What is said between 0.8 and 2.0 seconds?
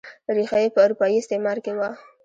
اروپايي استعمار کې وه.